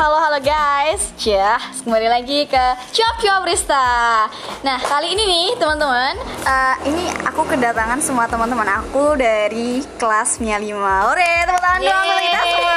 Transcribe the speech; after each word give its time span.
halo 0.00 0.16
halo 0.16 0.40
guys. 0.40 1.12
Ya, 1.20 1.60
kembali 1.84 2.08
lagi 2.08 2.48
ke 2.48 2.64
Cuap 2.96 3.20
Cuap 3.20 3.44
Rista. 3.44 4.24
Nah, 4.64 4.80
kali 4.80 5.12
ini 5.12 5.28
nih 5.28 5.60
teman-teman 5.60 6.16
eh, 6.40 6.74
Ini 6.88 7.28
aku 7.28 7.44
kedatangan 7.44 8.00
semua 8.00 8.24
teman-teman 8.24 8.64
aku 8.80 9.20
dari 9.20 9.84
kelas 10.00 10.40
Mia 10.40 10.56
5 10.56 10.72
Ore, 11.04 11.32
tepuk 11.44 11.60
tangan 11.60 11.80
dong 11.84 12.00
untuk 12.00 12.16
kita 12.16 12.40
semua. 12.48 12.76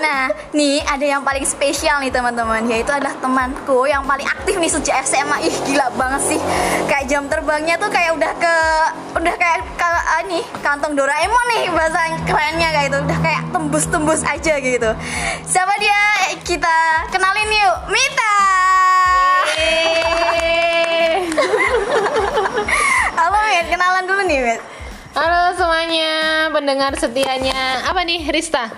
Nah, 0.00 0.24
nih 0.56 0.80
ada 0.88 1.04
yang 1.04 1.20
paling 1.20 1.44
spesial 1.44 2.00
nih 2.00 2.08
teman-teman 2.08 2.64
Yaitu 2.72 2.88
adalah 2.88 3.12
temanku 3.20 3.84
yang 3.84 4.00
paling 4.08 4.24
aktif 4.24 4.56
nih 4.56 4.72
sejak 4.72 5.04
SMA 5.04 5.44
Ih, 5.44 5.56
gila 5.68 5.92
banget 6.00 6.32
sih. 6.32 6.40
Kayak 6.88 7.04
jam 7.12 7.28
terbangnya 7.28 7.76
tuh 7.76 7.92
kayak 7.92 8.16
udah 8.16 8.32
ke 8.40 8.56
Udah 9.20 9.34
kayak 9.36 9.79
nih, 10.28 10.44
kantong 10.60 10.92
Doraemon 10.98 11.46
nih 11.56 11.72
bahasa 11.72 12.12
kerennya 12.28 12.68
kayak 12.74 12.92
itu 12.92 12.98
Udah 13.00 13.18
kayak 13.24 13.48
tembus-tembus 13.54 14.20
aja 14.26 14.58
gitu. 14.60 14.90
Siapa 15.48 15.74
dia? 15.80 16.00
Kita 16.44 17.08
kenalin 17.08 17.48
yuk 17.48 17.76
Mita. 17.88 18.36
Halo 23.20 23.38
Mit, 23.48 23.66
kenalan 23.72 24.04
dulu 24.04 24.22
nih 24.28 24.40
Mit 24.44 24.60
Halo 25.10 25.58
semuanya, 25.58 26.46
pendengar 26.54 26.94
setianya. 26.94 27.82
Apa 27.82 28.06
nih, 28.06 28.30
Rista? 28.30 28.70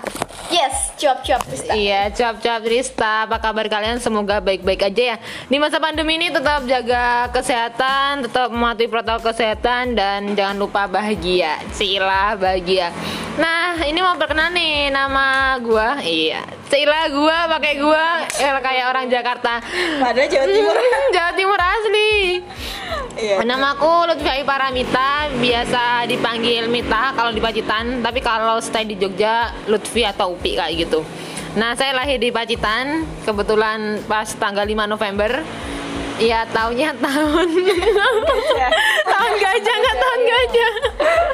Yes, 0.49 0.89
cuap-cuap 0.97 1.45
Rista. 1.45 1.77
Iya, 1.77 2.09
cap-cap 2.09 2.65
Rista. 2.65 3.29
Apa 3.29 3.37
kabar 3.37 3.69
kalian? 3.69 4.01
Semoga 4.01 4.41
baik-baik 4.41 4.81
aja 4.81 5.03
ya. 5.13 5.17
Di 5.45 5.61
masa 5.61 5.77
pandemi 5.77 6.17
ini 6.17 6.33
tetap 6.33 6.65
jaga 6.65 7.29
kesehatan, 7.29 8.25
tetap 8.25 8.49
mematuhi 8.49 8.89
protokol 8.89 9.29
kesehatan 9.29 9.93
dan 9.93 10.33
jangan 10.33 10.57
lupa 10.57 10.89
bahagia. 10.89 11.61
Cila 11.77 12.33
bahagia. 12.33 12.89
Nah, 13.37 13.77
ini 13.85 14.01
mau 14.01 14.17
perkenalan 14.17 14.57
nih 14.57 14.89
nama 14.89 15.57
gua. 15.61 16.01
Iya, 16.01 16.41
Cila 16.65 17.13
gua 17.13 17.45
pakai 17.45 17.73
gua 17.77 18.25
eh, 18.25 18.57
kayak 18.57 18.85
orang 18.89 19.05
Jakarta. 19.05 19.61
Padahal 20.01 20.29
Jawa 20.33 20.47
Timur 20.49 20.75
Jawa 21.13 21.31
Timur 21.37 21.59
asli. 21.61 22.41
Iya. 23.23 23.39
Nama 23.47 23.79
aku 23.79 24.11
Lutfi 24.11 24.43
Paramita, 24.43 25.31
biasa 25.39 26.03
dipanggil 26.11 26.67
Mita 26.67 27.15
kalau 27.15 27.31
di 27.31 27.39
Pacitan, 27.39 28.03
tapi 28.03 28.19
kalau 28.19 28.59
stay 28.59 28.83
di 28.83 28.99
Jogja 28.99 29.47
Lutfi 29.71 30.03
atau 30.03 30.35
Upi 30.35 30.59
kayak 30.59 30.75
gitu. 30.75 31.07
Nah, 31.55 31.71
saya 31.79 31.95
lahir 31.95 32.19
di 32.19 32.35
Pacitan, 32.35 33.07
kebetulan 33.23 34.03
pas 34.11 34.27
tanggal 34.35 34.67
5 34.67 34.91
November. 34.91 35.39
Ya, 36.19 36.43
tahunnya 36.51 36.93
tahun 37.03 37.47
tahun 39.07 39.31
gajah 39.39 39.75
nggak 39.81 39.97
tahun 39.97 40.19
gajah. 40.29 40.73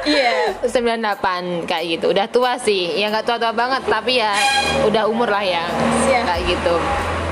Iya 0.00 0.32
98 0.64 1.68
kayak 1.68 1.84
gitu. 1.98 2.06
Udah 2.14 2.26
tua 2.30 2.56
sih. 2.56 2.96
Ya 2.96 3.12
nggak 3.12 3.28
tua-tua 3.28 3.52
banget, 3.52 3.82
tapi 3.84 4.22
ya 4.22 4.32
udah 4.86 5.04
umur 5.10 5.28
lah 5.28 5.44
ya. 5.44 5.68
Siap. 6.06 6.22
Kayak 6.24 6.42
gitu. 6.56 6.74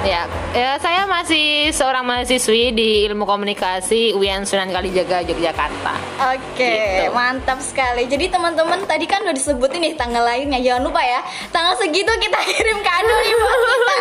Ya, 0.01 0.25
ya, 0.55 0.79
saya 0.79 1.05
masih 1.05 1.75
seorang 1.75 2.07
mahasiswi 2.07 2.71
di 2.71 3.05
Ilmu 3.05 3.27
Komunikasi 3.27 4.15
UIN 4.15 4.47
Sunan 4.47 4.71
Kalijaga 4.71 5.21
Yogyakarta. 5.21 5.95
Oke, 6.33 6.65
Gitu. 7.03 7.11
mantap 7.11 7.59
sekali. 7.59 8.07
Jadi 8.07 8.31
teman-teman 8.31 8.87
tadi 8.87 9.05
kan 9.05 9.27
udah 9.27 9.35
disebutin 9.35 9.83
nih 9.83 9.99
tanggal 9.99 10.23
lahirnya. 10.23 10.63
Jangan 10.63 10.83
lupa 10.87 11.03
ya, 11.03 11.21
tanggal 11.51 11.75
segitu 11.77 12.09
kita 12.15 12.39
kirim 12.49 12.79
kado 12.81 13.15
nih 13.19 13.35
buat 13.35 13.59
kita. 13.59 13.95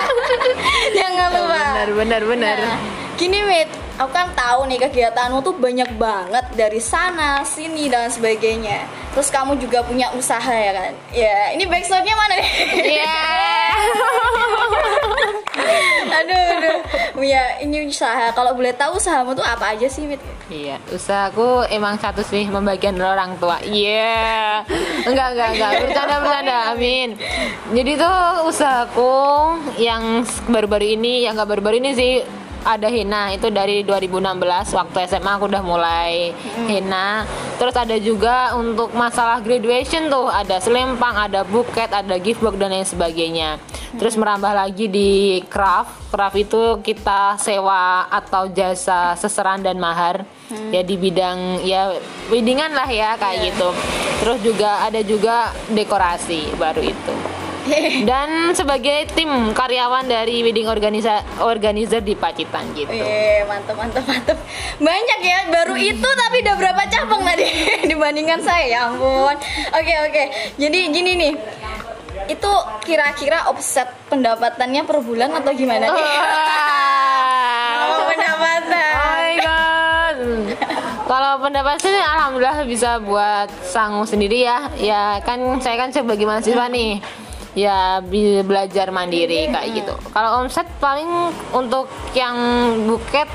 Jangan 1.02 1.28
lupa. 1.34 1.58
Benar, 1.58 1.90
benar, 1.92 2.22
benar. 2.24 2.58
Nah, 2.62 2.78
gini 3.18 3.40
Mit, 3.42 3.70
aku 3.98 4.12
kan 4.14 4.30
tahu 4.32 4.70
nih 4.70 4.80
kegiatanmu 4.80 5.42
tuh 5.42 5.58
banyak 5.58 5.98
banget 5.98 6.46
dari 6.54 6.78
sana, 6.80 7.42
sini 7.42 7.90
dan 7.90 8.08
sebagainya. 8.08 8.86
Terus 9.12 9.34
kamu 9.34 9.58
juga 9.58 9.82
punya 9.82 10.14
usaha 10.14 10.54
ya 10.54 10.72
kan? 10.72 10.94
Ya, 11.10 11.58
ini 11.58 11.66
backstorynya 11.66 12.14
mana 12.14 12.34
nih? 12.38 12.50
Iya. 12.96 13.18
aduh, 16.24 16.46
aduh. 16.58 16.80
Ya, 17.22 17.62
ini 17.62 17.90
usaha. 17.90 18.32
Kalau 18.34 18.54
boleh 18.54 18.74
tahu 18.74 18.98
usahamu 18.98 19.34
tuh 19.38 19.46
apa 19.46 19.74
aja 19.76 19.88
sih, 19.90 20.06
Mit? 20.06 20.22
Iya, 20.48 20.80
usahaku 20.96 21.68
emang 21.68 22.00
satu 22.00 22.24
sih 22.24 22.48
membagian 22.48 22.96
orang 23.04 23.36
tua. 23.36 23.60
Iya. 23.62 24.64
Enggak, 25.04 25.36
enggak, 25.36 25.50
enggak. 25.54 25.72
Bercanda, 25.84 26.16
bercanda. 26.24 26.58
Amin. 26.72 27.10
Jadi 27.76 27.92
tuh 28.00 28.18
usahaku 28.48 29.16
yang 29.76 30.24
baru-baru 30.48 30.96
ini, 30.96 31.28
yang 31.28 31.36
enggak 31.36 31.52
baru-baru 31.52 31.84
ini 31.84 31.92
sih 31.94 32.14
ada 32.68 32.92
henna 32.92 33.32
itu 33.32 33.48
dari 33.48 33.88
2016 33.88 34.76
waktu 34.76 34.98
SMA 35.08 35.32
aku 35.40 35.48
udah 35.48 35.64
mulai 35.64 36.36
henna 36.68 37.24
terus 37.56 37.72
ada 37.80 37.96
juga 37.96 38.60
untuk 38.60 38.92
masalah 38.92 39.40
graduation 39.40 40.12
tuh 40.12 40.28
ada 40.28 40.60
selempang 40.60 41.16
ada 41.16 41.48
buket 41.48 41.88
ada 41.96 42.20
gift 42.20 42.44
box 42.44 42.60
dan 42.60 42.76
lain 42.76 42.84
sebagainya. 42.84 43.50
Terus 43.96 44.20
merambah 44.20 44.52
lagi 44.52 44.92
di 44.92 45.40
craft. 45.48 46.12
Craft 46.12 46.38
itu 46.38 46.64
kita 46.84 47.40
sewa 47.40 48.06
atau 48.12 48.52
jasa 48.52 49.16
seseran 49.16 49.64
dan 49.64 49.80
mahar. 49.80 50.28
Ya 50.72 50.84
di 50.84 51.00
bidang 51.00 51.64
ya 51.64 51.96
weddingan 52.28 52.76
lah 52.76 52.88
ya 52.88 53.16
kayak 53.16 53.56
gitu. 53.56 53.70
Terus 54.22 54.40
juga 54.44 54.84
ada 54.84 55.00
juga 55.02 55.56
dekorasi 55.72 56.56
baru 56.60 56.84
itu 56.84 57.16
dan 58.10 58.54
sebagai 58.56 59.10
tim 59.14 59.30
karyawan 59.54 60.08
dari 60.08 60.42
wedding 60.44 60.68
organisa 60.68 61.24
organizer 61.44 62.02
di 62.02 62.16
Pacitan 62.16 62.68
gitu. 62.74 62.92
Wih, 62.92 63.44
mantap, 63.48 63.76
mantap, 63.78 64.04
mantap. 64.08 64.38
Banyak 64.80 65.20
ya, 65.24 65.40
baru 65.52 65.76
itu 65.76 66.08
tapi 66.08 66.38
udah 66.44 66.56
berapa 66.56 66.82
cabang 66.88 67.22
tadi 67.24 67.46
dibandingkan 67.92 68.40
saya, 68.42 68.66
ya 68.66 68.80
ampun. 68.90 69.36
Oke, 69.76 69.94
oke. 70.08 70.24
Jadi 70.56 70.80
gini 70.92 71.12
nih, 71.18 71.34
itu 72.28 72.52
kira-kira 72.84 73.48
offset 73.48 73.88
pendapatannya 74.12 74.84
per 74.84 74.98
bulan 75.04 75.32
atau 75.38 75.52
gimana 75.56 75.88
nih? 75.88 76.08
Oh, 77.78 78.04
pendapatan. 78.08 78.92
Oh 78.96 79.12
my 79.16 79.34
god. 79.40 80.18
Kalau 81.08 81.32
pendapat 81.40 81.80
sih 81.80 81.96
alhamdulillah 81.96 82.68
bisa 82.68 83.00
buat 83.00 83.48
sangu 83.64 84.04
sendiri 84.04 84.44
ya. 84.44 84.68
Ya 84.76 85.24
kan 85.24 85.40
saya 85.64 85.80
kan 85.80 85.90
sebagai 85.96 86.28
mahasiswa 86.28 86.68
nih. 86.68 87.00
Ya 87.58 87.98
belajar 88.46 88.94
mandiri 88.94 89.50
kayak 89.50 89.70
gitu. 89.74 89.94
Kalau 90.14 90.46
omset 90.46 90.70
paling 90.78 91.34
untuk 91.50 91.90
yang 92.14 92.38
buket 92.86 93.26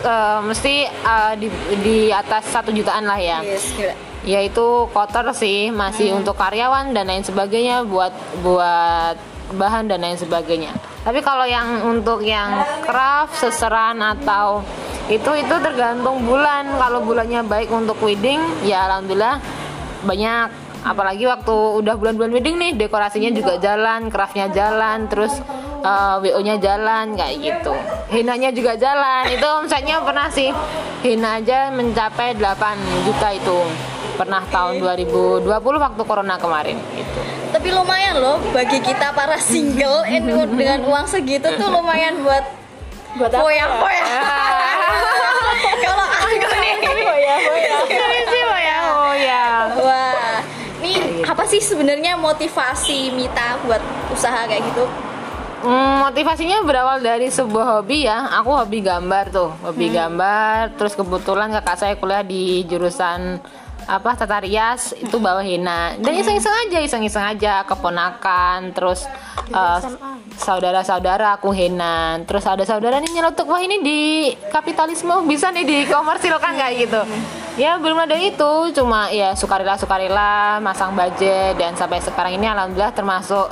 eh, 0.00 0.40
mesti 0.40 0.88
eh, 0.88 1.32
di, 1.36 1.52
di 1.84 1.96
atas 2.08 2.48
satu 2.48 2.72
jutaan 2.72 3.04
lah 3.04 3.20
ya. 3.20 3.44
Yes, 3.44 3.76
gila. 3.76 3.92
yaitu 4.22 4.86
kotor 4.94 5.34
sih 5.34 5.74
masih 5.74 6.14
untuk 6.14 6.38
karyawan 6.38 6.94
dan 6.94 7.10
lain 7.10 7.26
sebagainya 7.26 7.82
buat 7.82 8.14
buat 8.46 9.18
bahan 9.58 9.90
dan 9.90 9.98
lain 9.98 10.14
sebagainya 10.14 10.72
tapi 11.02 11.18
kalau 11.26 11.42
yang 11.42 11.82
untuk 11.82 12.22
yang 12.22 12.62
craft 12.86 13.42
seseran 13.42 13.98
atau 13.98 14.62
itu 15.10 15.26
itu 15.34 15.54
tergantung 15.58 16.22
bulan 16.22 16.70
kalau 16.78 17.02
bulannya 17.02 17.42
baik 17.42 17.66
untuk 17.74 17.98
wedding 17.98 18.38
ya 18.62 18.86
alhamdulillah 18.86 19.42
banyak 20.06 20.61
apalagi 20.82 21.24
waktu 21.30 21.54
udah 21.54 21.94
bulan-bulan 21.94 22.30
wedding 22.34 22.56
nih 22.58 22.72
dekorasinya 22.74 23.30
juga 23.30 23.54
jalan 23.62 24.10
craftnya 24.10 24.50
jalan 24.50 25.06
terus 25.06 25.30
uh, 25.82 26.22
wo 26.22 26.40
nya 26.40 26.56
jalan 26.58 27.18
kayak 27.18 27.36
gitu. 27.42 27.74
Hinanya 28.10 28.50
juga 28.54 28.78
jalan. 28.78 29.28
Itu 29.30 29.46
omsetnya 29.46 30.00
pernah 30.02 30.30
sih. 30.30 30.50
Hina 31.02 31.42
aja 31.42 31.70
mencapai 31.74 32.38
8 32.38 33.06
juta 33.06 33.28
itu. 33.34 33.58
Pernah 34.14 34.44
tahun 34.52 34.78
2020 34.78 35.48
waktu 35.56 36.02
corona 36.06 36.36
kemarin 36.38 36.78
gitu. 36.94 37.20
Tapi 37.52 37.68
lumayan 37.68 38.16
loh 38.22 38.36
bagi 38.54 38.80
kita 38.80 39.12
para 39.12 39.36
single 39.36 40.08
eh, 40.08 40.20
dengan 40.22 40.88
uang 40.88 41.04
segitu 41.04 41.52
tuh 41.58 41.68
lumayan 41.68 42.22
buat 42.24 42.44
buat 43.18 43.32
foya-foya. 43.32 44.04
Sih 51.62 51.78
sebenarnya 51.78 52.18
motivasi 52.18 53.14
Mita 53.14 53.62
buat 53.62 53.78
usaha 54.10 54.50
kayak 54.50 54.66
gitu? 54.74 54.84
Hmm, 55.62 56.02
motivasinya 56.10 56.66
berawal 56.66 56.98
dari 56.98 57.30
sebuah 57.30 57.78
hobi 57.78 58.10
ya. 58.10 58.34
Aku 58.42 58.50
hobi 58.50 58.82
gambar 58.82 59.30
tuh, 59.30 59.54
hobi 59.62 59.94
gambar. 59.94 60.74
Terus 60.74 60.98
kebetulan 60.98 61.54
kakak 61.54 61.78
saya 61.78 61.94
kuliah 61.94 62.26
di 62.26 62.66
jurusan 62.66 63.38
apa 63.86 64.10
tata 64.18 64.42
rias. 64.42 64.90
Itu 64.98 65.22
bawa 65.22 65.38
hina. 65.46 65.94
Dan 66.02 66.18
iseng-iseng 66.18 66.66
aja 66.66 66.82
iseng-iseng 66.82 67.22
aja. 67.22 67.62
Keponakan 67.62 68.74
terus 68.74 69.06
eh, 69.54 69.78
saudara-saudara 70.42 71.38
aku 71.38 71.54
hina. 71.54 72.18
Terus 72.26 72.42
ada 72.42 72.66
saudara 72.66 72.98
nih 72.98 73.22
nyelotok 73.22 73.46
wah 73.46 73.62
ini 73.62 73.78
di 73.86 74.00
kapitalisme 74.50 75.14
bisa 75.30 75.54
nih 75.54 75.62
dikomersilkan 75.62 76.58
kayak 76.58 76.74
gitu 76.90 77.02
ya 77.56 77.76
belum 77.76 77.98
ada 78.08 78.16
itu. 78.16 78.52
Cuma 78.76 79.08
ya 79.12 79.36
sukarela 79.36 79.76
sukarela 79.76 80.58
masang 80.62 80.96
budget 80.96 81.56
dan 81.56 81.76
sampai 81.76 82.00
sekarang 82.00 82.36
ini 82.36 82.46
alhamdulillah 82.48 82.94
termasuk 82.94 83.46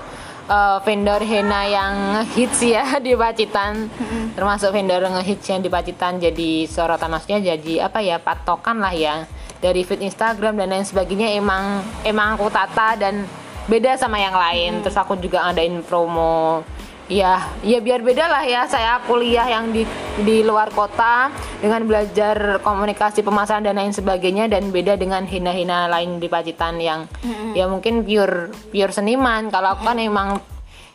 uh, 0.49 0.79
vendor 0.82 1.20
henna 1.23 1.69
yang 1.69 1.94
hits 2.35 2.61
ya 2.64 2.97
di 3.05 3.12
Pacitan. 3.14 3.88
Termasuk 4.35 4.73
vendor 4.73 5.02
ngehits 5.05 5.47
yang 5.50 5.61
di 5.61 5.70
Pacitan 5.70 6.19
jadi 6.19 6.67
sorotan 6.67 7.12
maksudnya 7.12 7.56
jadi 7.56 7.91
apa 7.91 8.00
ya 8.00 8.19
patokan 8.19 8.81
lah 8.81 8.93
ya 8.94 9.25
dari 9.61 9.85
feed 9.85 10.00
Instagram 10.03 10.56
dan 10.56 10.73
lain 10.73 10.87
sebagainya. 10.87 11.37
Emang 11.37 11.85
emang 12.03 12.37
aku 12.37 12.49
tata 12.49 12.96
dan 12.96 13.25
beda 13.69 13.94
sama 14.00 14.19
yang 14.19 14.35
lain. 14.35 14.81
Terus 14.82 14.96
aku 14.99 15.17
juga 15.20 15.44
ngadain 15.46 15.85
promo 15.87 16.64
ya 17.11 17.43
ya 17.67 17.79
biar 17.83 18.01
beda 18.01 18.31
lah 18.31 18.47
ya. 18.47 18.65
Saya 18.71 19.03
kuliah 19.05 19.45
yang 19.51 19.75
di 19.75 19.83
di 20.23 20.47
luar 20.47 20.71
kota 20.71 21.29
dengan 21.59 21.83
belajar 21.85 22.62
komunikasi 22.62 23.27
pemasaran 23.27 23.67
dan 23.67 23.77
lain 23.77 23.91
sebagainya 23.91 24.47
dan 24.47 24.71
beda 24.71 24.95
dengan 24.95 25.27
hina-hina 25.27 25.91
lain 25.91 26.23
di 26.23 26.31
Pacitan 26.31 26.79
yang 26.79 27.11
ya 27.53 27.67
mungkin 27.67 28.07
pure 28.07 28.55
pure 28.71 28.93
seniman. 28.95 29.51
Kalau 29.51 29.75
aku 29.75 29.83
kan 29.91 29.99
emang 29.99 30.39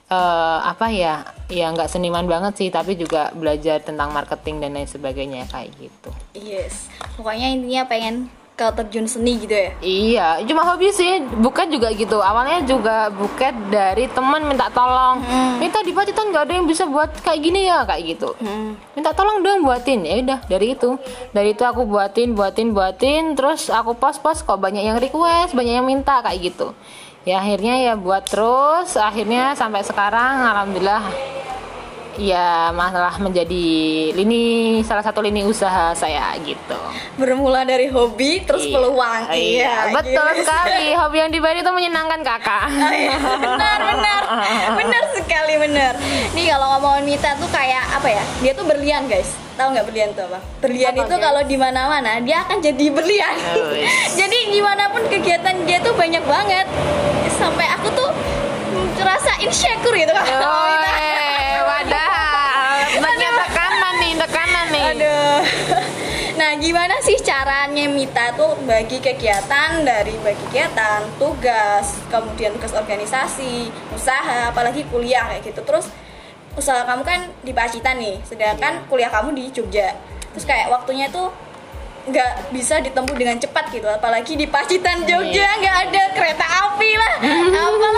eh, 0.08 0.60
apa 0.64 0.88
ya 0.90 1.28
ya 1.52 1.70
nggak 1.76 1.92
seniman 1.92 2.26
banget 2.26 2.54
sih 2.58 2.70
tapi 2.72 2.96
juga 2.96 3.30
belajar 3.36 3.84
tentang 3.84 4.10
marketing 4.16 4.64
dan 4.64 4.72
lain 4.74 4.88
sebagainya 4.88 5.46
kayak 5.52 5.76
gitu. 5.78 6.10
Yes. 6.34 6.88
Pokoknya 7.20 7.52
intinya 7.52 7.84
pengen 7.86 8.32
ke 8.56 8.72
terjun 8.72 9.04
seni 9.04 9.36
gitu 9.44 9.52
ya. 9.52 9.70
Iya, 9.84 10.28
cuma 10.48 10.64
hobi 10.64 10.88
sih. 10.96 11.20
Buket 11.44 11.68
juga 11.68 11.92
gitu. 11.92 12.24
Awalnya 12.24 12.64
juga 12.64 13.12
buket 13.12 13.52
dari 13.68 14.08
teman 14.08 14.48
minta 14.48 14.72
tolong. 14.72 15.20
Minta 15.60 15.84
di 15.84 15.92
Pacitan 15.92 16.32
nggak 16.32 16.44
ada 16.48 16.54
yang 16.56 16.64
bisa 16.64 16.88
buat 16.88 17.12
kayak 17.20 17.40
gini 17.44 17.68
ya, 17.68 17.84
kayak 17.84 18.16
gitu. 18.16 18.32
Minta 18.96 19.12
tolong 19.12 19.44
dong 19.44 19.68
buatin. 19.68 20.08
Ya 20.08 20.24
udah, 20.24 20.40
dari 20.48 20.72
itu. 20.72 20.96
Dari 21.36 21.52
itu 21.52 21.68
aku 21.68 21.84
buatin, 21.84 22.32
buatin, 22.32 22.72
buatin. 22.72 23.36
Terus 23.36 23.68
aku 23.68 23.92
post-post 24.00 24.48
kok 24.48 24.56
banyak 24.56 24.88
yang 24.88 25.04
request, 25.04 25.52
banyak 25.52 25.84
yang 25.84 25.88
minta 25.88 26.24
kayak 26.24 26.56
gitu. 26.56 26.72
Ya 27.28 27.44
akhirnya 27.44 27.76
ya 27.76 27.94
buat 28.00 28.24
terus. 28.24 28.96
Akhirnya 28.96 29.52
sampai 29.60 29.84
sekarang 29.84 30.48
alhamdulillah 30.48 31.35
ya 32.18 32.70
masalah 32.70 33.16
menjadi 33.18 33.66
lini 34.12 34.44
salah 34.82 35.02
satu 35.02 35.20
lini 35.20 35.42
usaha 35.42 35.92
saya 35.92 36.36
gitu. 36.42 36.80
Bermula 37.16 37.62
dari 37.62 37.88
hobi 37.88 38.42
terus 38.42 38.64
Iya, 38.64 38.74
peluang. 38.74 39.22
Iya, 39.30 39.74
betul 39.92 40.28
gitu. 40.34 40.44
sekali. 40.44 40.88
Hobi 40.94 41.18
yang 41.20 41.32
diberi 41.32 41.60
itu 41.60 41.72
menyenangkan 41.72 42.22
kakak. 42.22 42.68
Oh, 42.76 42.94
iya. 42.94 43.18
benar 43.18 43.80
benar 43.82 44.22
benar 44.76 45.04
sekali 45.12 45.56
benar 45.58 45.94
nih 46.32 46.46
kalau 46.48 46.78
ngomongin 46.78 47.04
Mita 47.08 47.34
tuh 47.36 47.50
kayak 47.50 47.82
apa 47.92 48.08
ya 48.12 48.24
dia 48.40 48.52
tuh 48.54 48.62
berlian 48.64 49.06
guys 49.06 49.34
tahu 49.56 49.74
nggak 49.74 49.86
berlian 49.86 50.10
tuh 50.12 50.26
apa 50.26 50.40
berlian 50.60 50.94
Apa, 50.94 51.04
itu 51.04 51.16
kalau 51.18 51.42
di 51.42 51.58
mana 51.58 51.82
mana 51.88 52.20
dia 52.20 52.44
akan 52.44 52.58
jadi 52.60 52.86
berlian 52.90 53.36
Oh, 53.56 53.74
yes. 53.74 54.14
jadi 54.20 54.38
gimana 54.50 54.92
pun 54.92 55.02
kegiatan 55.08 55.56
dia 55.64 55.78
tuh 55.80 55.94
banyak 55.94 56.22
banget 56.22 56.68
sampai 57.32 57.66
aku 57.72 57.88
tuh 57.92 58.10
mm, 58.72 58.88
rasa 59.02 59.32
insecure 59.40 59.96
gitu 59.96 60.12
kan 60.12 60.26
Woi, 60.26 60.74
tekanan 64.96 65.44
nih. 65.44 65.44
Aduh. 65.44 66.06
Nah, 66.36 66.52
gimana 66.60 67.00
sih 67.00 67.16
caranya 67.24 67.88
Mita 67.88 68.36
tuh 68.36 68.60
bagi 68.68 69.00
kegiatan 69.00 69.88
dari 69.88 70.20
bagi 70.20 70.40
kegiatan, 70.52 71.08
tugas, 71.16 71.96
kemudian 72.12 72.52
tugas 72.60 72.76
organisasi, 72.76 73.72
usaha, 73.96 74.52
apalagi 74.52 74.84
kuliah 74.92 75.24
kayak 75.32 75.48
gitu. 75.48 75.64
Terus 75.64 75.88
usaha 76.60 76.84
kamu 76.84 77.08
kan 77.08 77.32
di 77.40 77.56
Pacitan 77.56 78.04
nih, 78.04 78.20
sedangkan 78.28 78.84
kuliah 78.92 79.08
kamu 79.08 79.32
di 79.32 79.48
Jogja. 79.56 79.96
Terus 80.36 80.44
kayak 80.44 80.68
waktunya 80.68 81.08
tuh 81.08 81.32
nggak 82.06 82.54
bisa 82.54 82.78
ditempuh 82.86 83.18
dengan 83.18 83.34
cepat 83.42 83.74
gitu 83.74 83.90
apalagi 83.90 84.38
di 84.38 84.46
Pacitan 84.46 85.10
Jogja 85.10 85.58
nggak 85.58 85.78
ada 85.90 86.04
kereta 86.14 86.46
api 86.46 86.92
lah 86.94 87.14
gimana 87.74 87.95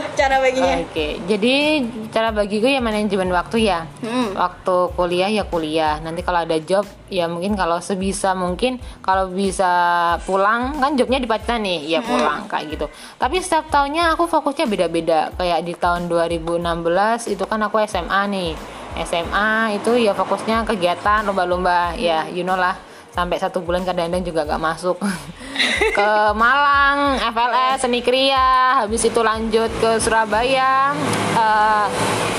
tuh 0.00 0.10
cara 0.16 0.36
baginya 0.38 0.74
Oke, 0.86 1.20
jadi 1.24 1.82
cara 2.12 2.30
bagiku 2.32 2.68
ya 2.68 2.80
manajemen 2.80 3.28
waktu 3.32 3.68
ya. 3.68 3.88
Hmm. 4.04 4.36
Waktu 4.36 4.76
kuliah 4.94 5.30
ya 5.32 5.44
kuliah. 5.48 5.98
Nanti 6.00 6.20
kalau 6.20 6.44
ada 6.44 6.56
job 6.60 6.84
ya 7.08 7.26
mungkin 7.26 7.56
kalau 7.56 7.80
sebisa 7.80 8.36
mungkin 8.36 8.78
kalau 9.00 9.32
bisa 9.32 9.70
pulang 10.24 10.76
kan 10.78 10.94
jobnya 10.94 11.20
di 11.20 11.28
Pacitan 11.28 11.64
nih, 11.64 11.96
ya 11.96 12.00
pulang 12.04 12.48
kayak 12.48 12.64
gitu. 12.76 12.86
Tapi 13.16 13.40
setiap 13.40 13.68
tahunnya 13.72 14.16
aku 14.16 14.28
fokusnya 14.28 14.66
beda-beda. 14.68 15.32
Kayak 15.34 15.60
di 15.64 15.74
tahun 15.76 16.08
2016 16.08 17.32
itu 17.32 17.44
kan 17.48 17.60
aku 17.64 17.80
SMA 17.84 18.22
nih. 18.30 18.52
SMA 18.96 19.76
itu 19.76 19.92
ya 20.00 20.16
fokusnya 20.16 20.64
kegiatan 20.64 21.28
lomba-lomba 21.28 21.92
ya 22.00 22.24
you 22.32 22.40
know 22.40 22.56
lah 22.56 22.72
sampai 23.16 23.40
satu 23.40 23.64
bulan 23.64 23.80
kadang-kadang 23.88 24.20
juga 24.20 24.44
gak 24.44 24.60
masuk. 24.60 25.00
Ke 25.96 26.36
Malang 26.36 27.16
FLS 27.32 27.88
seni 27.88 28.04
kriya 28.04 28.84
habis 28.84 29.08
itu 29.08 29.24
lanjut 29.24 29.72
ke 29.80 29.96
Surabaya 29.96 30.92
eh, 31.32 31.86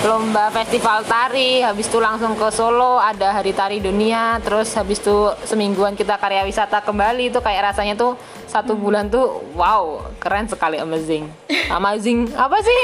lomba 0.05 0.53
festival 0.53 1.01
tari. 1.01 1.65
Habis 1.65 1.89
itu 1.89 1.97
langsung 1.97 2.37
ke 2.37 2.47
Solo 2.53 3.01
ada 3.01 3.33
hari 3.33 3.57
tari 3.57 3.81
dunia. 3.81 4.37
Terus 4.45 4.69
habis 4.77 5.01
itu 5.01 5.33
semingguan 5.49 5.97
kita 5.97 6.21
karya 6.21 6.45
wisata 6.45 6.85
kembali. 6.85 7.33
Itu 7.33 7.41
kayak 7.41 7.73
rasanya 7.73 7.97
tuh 7.97 8.13
satu 8.45 8.77
bulan 8.77 9.09
tuh 9.09 9.41
wow 9.57 10.05
keren 10.21 10.45
sekali 10.45 10.77
amazing. 10.77 11.25
Amazing 11.73 12.29
apa 12.37 12.57
sih? 12.61 12.77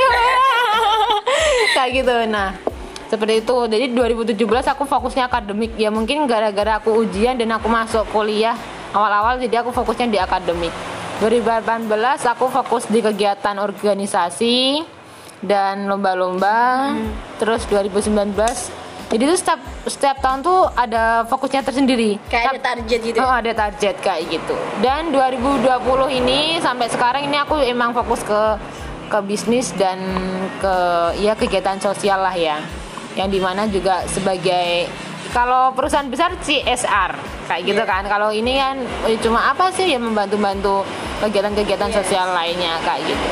Kayak 1.78 1.90
gitu. 2.02 2.16
Nah 2.30 2.73
seperti 3.14 3.46
itu. 3.46 3.56
Jadi 3.70 3.86
2017 4.34 4.74
aku 4.74 4.90
fokusnya 4.90 5.30
akademik. 5.30 5.78
Ya 5.78 5.94
mungkin 5.94 6.26
gara-gara 6.26 6.82
aku 6.82 7.06
ujian 7.06 7.38
dan 7.38 7.54
aku 7.54 7.70
masuk 7.70 8.10
kuliah 8.10 8.58
awal-awal 8.90 9.38
jadi 9.38 9.62
aku 9.62 9.70
fokusnya 9.70 10.10
di 10.10 10.18
akademik. 10.18 10.74
2018 11.22 11.86
aku 12.26 12.50
fokus 12.50 12.90
di 12.90 13.06
kegiatan 13.06 13.62
organisasi 13.62 14.82
dan 15.46 15.86
lomba-lomba. 15.86 16.98
Terus 17.38 17.70
2019 17.70 18.34
jadi 19.14 19.30
itu 19.30 19.38
setiap 19.38 19.62
setiap 19.86 20.18
tahun 20.26 20.42
tuh 20.42 20.74
ada 20.74 21.22
fokusnya 21.30 21.62
tersendiri. 21.62 22.18
Kayak 22.34 22.58
ada 22.58 22.62
target 22.74 23.00
gitu 23.06 23.18
Oh 23.22 23.30
ada 23.30 23.52
target 23.54 23.96
kayak 24.02 24.26
gitu. 24.26 24.58
Dan 24.82 25.14
2020 25.14 25.70
ini 26.18 26.58
sampai 26.58 26.90
sekarang 26.90 27.30
ini 27.30 27.38
aku 27.38 27.62
emang 27.62 27.94
fokus 27.94 28.26
ke 28.26 28.42
ke 29.14 29.18
bisnis 29.30 29.70
dan 29.78 30.02
ke 30.58 30.76
ya 31.22 31.38
kegiatan 31.38 31.78
sosial 31.78 32.26
lah 32.26 32.34
ya. 32.34 32.58
Yang 33.14 33.30
di 33.30 33.40
mana 33.40 33.62
juga 33.68 34.02
sebagai 34.06 34.90
kalau 35.30 35.74
perusahaan 35.74 36.06
besar 36.06 36.34
CSR 36.38 37.12
kayak 37.46 37.62
gitu 37.64 37.82
Iya. 37.82 37.90
kan. 37.90 38.04
Kalau 38.06 38.30
ini 38.30 38.54
kan 38.54 38.78
eh, 39.06 39.18
cuma 39.18 39.50
apa 39.50 39.70
sih 39.70 39.86
ya 39.86 39.98
membantu-bantu 39.98 40.86
kegiatan-kegiatan 41.20 41.90
Yes. 41.90 41.98
sosial 42.00 42.28
lainnya 42.32 42.78
kayak 42.82 43.02
gitu. 43.06 43.28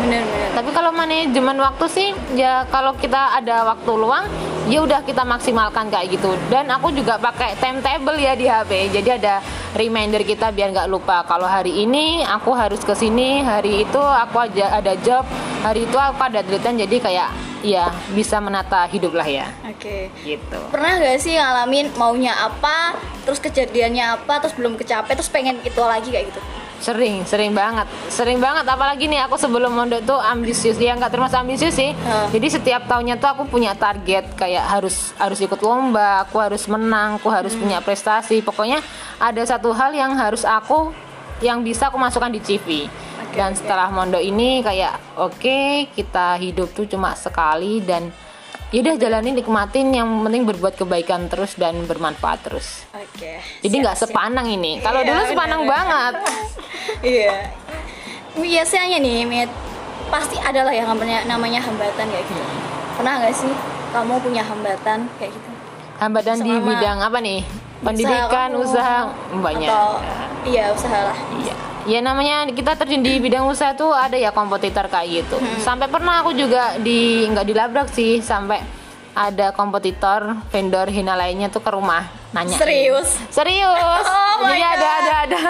Bener-bener 0.00 0.48
Tapi 0.52 0.70
kalau 0.72 0.90
manajemen 0.92 1.56
waktu 1.60 1.84
sih 1.88 2.08
ya 2.36 2.64
kalau 2.68 2.96
kita 2.96 3.36
ada 3.36 3.66
waktu 3.68 3.92
luang 3.92 4.24
ya 4.70 4.78
udah 4.84 5.02
kita 5.02 5.26
maksimalkan 5.26 5.90
kayak 5.90 6.16
gitu. 6.16 6.32
Dan 6.46 6.70
aku 6.70 6.94
juga 6.94 7.18
pakai 7.18 7.58
timetable 7.58 8.16
ya 8.16 8.32
di 8.38 8.46
HP. 8.46 8.94
Jadi 8.94 9.08
ada 9.18 9.42
reminder 9.74 10.22
kita 10.22 10.54
biar 10.54 10.70
nggak 10.70 10.88
lupa 10.88 11.26
kalau 11.26 11.48
hari 11.48 11.82
ini 11.82 12.22
aku 12.22 12.54
harus 12.54 12.80
ke 12.84 12.94
sini, 12.94 13.42
hari 13.42 13.82
itu 13.82 13.98
aku 13.98 14.36
aja 14.38 14.78
ada 14.78 14.94
job, 15.02 15.26
hari 15.66 15.84
itu 15.88 15.98
aku 15.98 16.20
ada 16.22 16.40
deadline 16.46 16.86
jadi 16.86 16.96
kayak 17.02 17.28
ya 17.62 17.94
bisa 18.12 18.42
menata 18.42 18.84
hidup 18.90 19.14
lah 19.14 19.26
ya. 19.26 19.46
oke 19.62 20.10
Gitu. 20.26 20.58
pernah 20.74 20.98
gak 20.98 21.18
sih 21.22 21.38
ngalamin 21.38 21.94
maunya 21.94 22.34
apa 22.34 22.98
terus 23.22 23.38
kejadiannya 23.38 24.18
apa 24.18 24.42
terus 24.42 24.54
belum 24.58 24.74
kecapai 24.74 25.14
terus 25.14 25.30
pengen 25.30 25.62
itu 25.62 25.78
lagi 25.78 26.10
kayak 26.10 26.34
gitu 26.34 26.42
Sering, 26.82 27.22
sering 27.22 27.54
banget, 27.54 27.86
sering 28.10 28.42
banget. 28.42 28.66
Apalagi 28.66 29.06
nih 29.06 29.22
aku 29.22 29.38
sebelum 29.38 29.70
mondok 29.70 30.02
tuh 30.02 30.18
ambisius, 30.18 30.74
ya 30.82 30.98
nggak 30.98 31.14
termasuk 31.14 31.38
ambisius 31.38 31.78
sih. 31.78 31.94
Hmm. 31.94 32.26
Jadi 32.34 32.58
setiap 32.58 32.90
tahunnya 32.90 33.22
tuh 33.22 33.38
aku 33.38 33.42
punya 33.46 33.70
target 33.78 34.26
kayak 34.34 34.66
harus 34.66 35.14
harus 35.14 35.38
ikut 35.38 35.62
lomba, 35.62 36.26
aku 36.26 36.42
harus 36.42 36.66
menang, 36.66 37.22
aku 37.22 37.30
harus 37.30 37.54
punya 37.54 37.78
prestasi. 37.78 38.42
Pokoknya 38.42 38.82
ada 39.22 39.42
satu 39.46 39.70
hal 39.70 39.94
yang 39.94 40.18
harus 40.18 40.42
aku 40.42 40.90
yang 41.38 41.62
bisa 41.62 41.86
aku 41.86 42.02
masukkan 42.02 42.34
di 42.34 42.42
CV. 42.42 42.90
Oke, 43.22 43.38
dan 43.38 43.54
setelah 43.54 43.86
mondok 43.86 44.22
ini 44.22 44.58
kayak 44.66 44.98
oke 45.14 45.86
kita 45.94 46.34
hidup 46.42 46.74
tuh 46.74 46.90
cuma 46.90 47.14
sekali 47.14 47.78
dan 47.78 48.10
yaudah 48.72 48.96
jalanin 48.96 49.34
nikmatin 49.34 49.92
yang 49.92 50.08
penting 50.20 50.42
berbuat 50.42 50.74
kebaikan 50.74 51.28
terus 51.28 51.54
dan 51.54 51.84
bermanfaat 51.84 52.40
terus. 52.42 52.88
oke 52.88 53.32
Jadi 53.60 53.68
siap, 53.70 53.82
nggak 53.82 53.96
sepanang 53.98 54.46
ini. 54.48 54.80
Kalau 54.80 55.00
Iya, 55.00 55.08
dulu 55.08 55.20
sepanang 55.28 55.60
bener. 55.60 55.70
banget. 55.70 56.14
iya 57.04 57.32
biasanya 58.32 58.96
nih 58.96 59.22
Mit 59.22 59.50
pasti 60.08 60.36
ada 60.36 60.60
lah 60.62 60.72
yang 60.72 60.88
namanya 60.88 61.24
namanya 61.26 61.60
hambatan 61.60 62.06
kayak 62.06 62.24
gitu 62.24 62.42
pernah 62.94 63.16
gak 63.18 63.32
sih 63.34 63.52
kamu 63.90 64.16
punya 64.18 64.42
hambatan 64.42 65.04
kayak 65.16 65.30
gitu 65.30 65.50
Hambatan 65.94 66.36
di 66.36 66.50
bidang 66.50 66.98
apa 66.98 67.18
nih? 67.18 67.46
Pendidikan, 67.78 68.50
kamu. 68.50 68.64
usaha, 68.64 69.06
banyak. 69.32 69.68
atau 69.68 70.02
iya 70.42 70.70
usaha 70.70 70.98
lah 71.04 71.18
Iya. 71.36 71.54
Ya 71.86 71.98
namanya 71.98 72.46
kita 72.48 72.78
terjun 72.78 73.02
di 73.02 73.18
bidang 73.18 73.46
usaha 73.50 73.74
tuh 73.74 73.90
ada 73.90 74.14
ya 74.14 74.30
kompetitor 74.30 74.86
kayak 74.86 75.26
gitu. 75.26 75.36
Hmm. 75.38 75.58
Sampai 75.58 75.90
pernah 75.90 76.22
aku 76.22 76.30
juga 76.32 76.78
di 76.78 77.26
nggak 77.26 77.46
dilabrak 77.46 77.88
sih 77.90 78.22
sampai 78.22 78.62
ada 79.12 79.52
kompetitor 79.52 80.40
vendor 80.48 80.88
hina 80.88 81.12
lainnya 81.12 81.52
tuh 81.52 81.60
ke 81.60 81.68
rumah 81.68 82.08
nanya. 82.32 82.56
serius 82.56 83.12
Serius. 83.28 84.04
Oh 84.08 84.48
Jadi 84.48 84.62
ada 84.64 84.88
ada 84.88 85.14
ada 85.28 85.40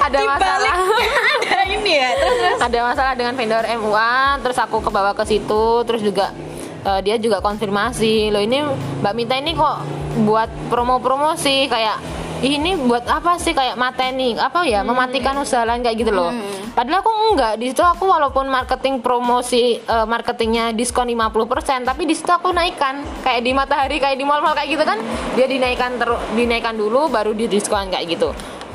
ada 0.00 0.18
masalah. 0.24 0.76
ada 1.44 1.60
ini 1.68 1.92
ya 2.00 2.10
terus 2.16 2.36
terus 2.40 2.60
ada 2.64 2.78
masalah 2.80 3.12
dengan 3.12 3.34
vendor 3.36 3.64
MUA 3.68 4.16
terus 4.40 4.56
aku 4.56 4.80
kebawa 4.80 5.12
ke 5.12 5.24
situ 5.28 5.84
terus 5.84 6.00
juga 6.00 6.32
eh, 6.84 7.00
dia 7.04 7.20
juga 7.20 7.44
konfirmasi 7.44 8.32
loh 8.32 8.40
ini 8.40 8.64
Mbak 9.04 9.12
Mita 9.12 9.36
ini 9.36 9.52
kok 9.52 9.76
buat 10.24 10.48
promo-promo 10.72 11.36
sih 11.36 11.68
kayak 11.68 12.00
"Ih, 12.00 12.23
ini 12.44 12.76
buat 12.76 13.08
apa 13.08 13.40
sih 13.40 13.56
kayak 13.56 13.80
mateni? 13.80 14.36
Apa 14.36 14.68
ya 14.68 14.84
mematikan 14.84 15.32
usaha 15.40 15.64
lain 15.64 15.80
kayak 15.80 15.96
gitu 16.04 16.12
loh. 16.12 16.28
Padahal 16.76 17.00
aku 17.00 17.12
enggak. 17.32 17.56
Di 17.56 17.72
situ 17.72 17.80
aku 17.80 18.04
walaupun 18.04 18.50
marketing 18.52 19.00
promosi 19.00 19.80
eh, 19.80 20.06
marketingnya 20.06 20.76
diskon 20.76 21.08
50% 21.08 21.88
tapi 21.88 22.04
di 22.04 22.12
situ 22.12 22.28
aku 22.28 22.52
naikkan. 22.52 23.00
Kayak 23.24 23.40
di 23.40 23.52
matahari 23.56 23.96
kayak 23.96 24.20
di 24.20 24.24
mall-mall 24.28 24.52
kayak 24.52 24.76
gitu 24.76 24.84
kan 24.84 25.00
dia 25.38 25.46
dinaikkan 25.48 25.96
terus 25.96 26.20
dinaikkan 26.36 26.76
dulu 26.76 27.08
baru 27.08 27.32
di 27.32 27.48
diskon 27.48 27.88
kayak 27.88 28.06
gitu. 28.12 28.30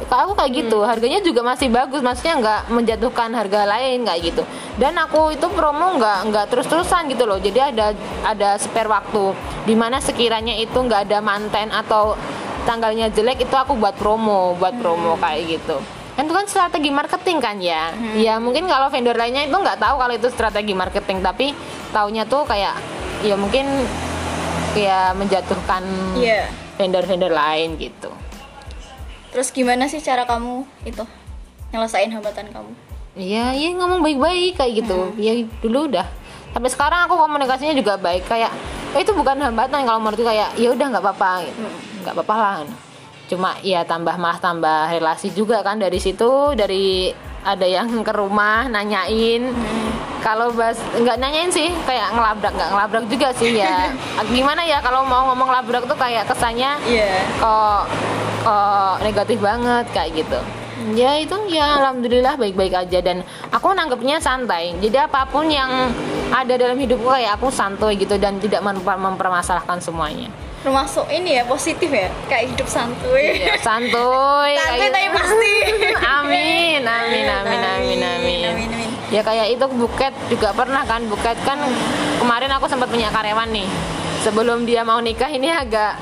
Kalau 0.07 0.31
aku 0.31 0.39
kayak 0.39 0.63
gitu, 0.63 0.79
harganya 0.87 1.19
juga 1.19 1.43
masih 1.43 1.67
bagus, 1.67 1.99
maksudnya 1.99 2.39
nggak 2.39 2.61
menjatuhkan 2.71 3.35
harga 3.35 3.67
lain 3.67 4.07
kayak 4.07 4.31
gitu. 4.31 4.47
Dan 4.79 4.95
aku 4.95 5.35
itu 5.35 5.51
promo 5.51 5.99
nggak 5.99 6.31
nggak 6.31 6.45
terus-terusan 6.47 7.11
gitu 7.11 7.27
loh, 7.27 7.35
jadi 7.35 7.75
ada 7.75 7.91
ada 8.23 8.55
spare 8.55 8.87
waktu. 8.87 9.35
Di 9.67 9.75
mana 9.75 9.99
sekiranya 9.99 10.55
itu 10.55 10.79
nggak 10.79 11.11
ada 11.11 11.19
manten 11.19 11.67
atau 11.75 12.15
tanggalnya 12.63 13.07
jelek 13.09 13.43
itu 13.43 13.55
aku 13.55 13.75
buat 13.75 13.95
promo, 13.95 14.55
buat 14.55 14.75
promo 14.75 15.15
kayak 15.17 15.59
gitu. 15.59 15.77
Kan 16.15 16.27
itu 16.27 16.35
kan 16.35 16.45
strategi 16.45 16.89
marketing 16.91 17.37
kan 17.39 17.55
ya. 17.57 17.95
Ya 18.15 18.35
mungkin 18.37 18.67
kalau 18.67 18.91
vendor 18.91 19.15
lainnya 19.15 19.47
itu 19.47 19.55
nggak 19.55 19.79
tahu 19.79 19.95
kalau 19.95 20.13
itu 20.13 20.27
strategi 20.27 20.73
marketing, 20.73 21.23
tapi 21.23 21.55
taunya 21.89 22.27
tuh 22.27 22.43
kayak 22.43 22.75
ya 23.23 23.35
mungkin 23.35 23.67
kayak 24.71 25.15
menjatuhkan 25.15 25.83
Iya. 26.15 26.51
vendor-vendor 26.75 27.31
lain 27.31 27.75
gitu. 27.75 28.11
Terus 29.29 29.51
gimana 29.51 29.85
sih 29.85 30.01
cara 30.01 30.25
kamu 30.25 30.65
itu 30.83 31.03
nyelesain 31.69 32.09
hambatan 32.09 32.49
kamu? 32.49 32.71
Iya, 33.13 33.51
iya 33.53 33.69
ngomong 33.75 34.01
baik-baik 34.01 34.57
kayak 34.57 34.85
gitu. 34.85 35.13
Ya 35.15 35.33
dulu 35.59 35.87
udah. 35.87 36.07
Sampai 36.49 36.69
sekarang 36.69 37.05
aku 37.05 37.13
komunikasinya 37.13 37.73
juga 37.73 37.93
baik 37.95 38.25
kayak 38.25 38.49
"Eh, 38.97 39.05
itu 39.05 39.13
bukan 39.13 39.37
hambatan 39.37 39.85
kalau 39.85 40.01
menurutku 40.01 40.25
kayak 40.25 40.57
ya 40.57 40.73
udah 40.73 40.85
nggak 40.89 41.03
apa-apa 41.03 41.45
gitu. 41.45 41.61
Nggak 42.09 42.25
apa-apa 42.25 42.35
lah. 42.41 42.57
Cuma 43.29 43.53
ya 43.61 43.85
tambah 43.85 44.17
malah 44.17 44.41
tambah 44.41 44.89
relasi 44.89 45.29
juga 45.29 45.61
kan 45.61 45.77
dari 45.77 46.01
situ 46.01 46.57
dari 46.57 47.13
ada 47.45 47.63
yang 47.63 48.01
ke 48.01 48.09
rumah 48.09 48.65
nanyain. 48.65 49.53
Kalau 50.19 50.51
bas 50.51 50.75
nggak 50.97 51.15
nanyain 51.21 51.47
sih 51.47 51.69
kayak 51.85 52.11
ngelabrak 52.17 52.51
nggak 52.51 52.69
ngelabrak 52.73 53.05
juga 53.07 53.29
sih 53.37 53.53
ya. 53.53 53.93
Gimana 54.35 54.65
ya 54.65 54.81
kalau 54.81 55.05
mau 55.05 55.29
ngomong 55.31 55.47
labrak 55.47 55.85
tuh 55.85 55.95
kayak 55.95 56.25
kesannya 56.25 56.75
Iya. 56.89 57.21
kok 57.37 57.81
kok 58.43 58.93
negatif 59.05 59.37
banget 59.39 59.85
kayak 59.93 60.25
gitu. 60.25 60.39
Ya 60.95 61.19
itu 61.19 61.35
ya 61.53 61.79
alhamdulillah 61.79 62.35
baik-baik 62.35 62.73
aja. 62.73 62.99
Dan 62.99 63.21
aku 63.53 63.71
nanggepnya 63.71 64.17
santai. 64.17 64.73
Jadi 64.81 64.97
apa 64.99 65.23
pun 65.29 65.45
yang 65.47 65.69
ada 66.33 66.53
dalam 66.57 66.75
hidupku 66.81 67.07
kayak 67.07 67.37
aku 67.37 67.53
santuy 67.53 67.93
gitu 67.93 68.17
dan 68.17 68.41
tidak 68.41 68.59
memper- 68.65 68.99
mempermasalahkan 68.99 69.77
semuanya 69.79 70.29
Termasuk 70.59 71.07
ini 71.07 71.39
ya 71.39 71.43
positif 71.43 71.87
ya, 71.87 72.11
kayak 72.27 72.51
hidup 72.51 72.67
santuy. 72.67 73.39
ya, 73.39 73.55
santuy 73.67 74.51
Santuy 74.53 74.87
tapi 74.87 74.99
gitu. 74.99 75.15
pasti. 75.15 75.55
amin 75.97 76.81
amin 76.81 77.25
amin 77.25 77.59
amin 77.63 77.99
amin 78.01 78.39
Amin, 78.43 78.69
amin. 78.69 78.89
ya 79.07 79.21
kayak 79.21 79.47
itu 79.49 79.65
buket 79.71 80.13
juga 80.27 80.51
pernah 80.51 80.83
kan 80.83 81.07
buket 81.07 81.37
kan 81.41 81.57
kemarin 82.19 82.51
aku 82.51 82.67
sempat 82.67 82.87
punya 82.87 83.07
karyawan 83.07 83.49
nih 83.49 83.67
sebelum 84.19 84.67
dia 84.67 84.83
mau 84.83 84.99
nikah 84.99 85.27
ini 85.27 85.47
agak 85.47 85.95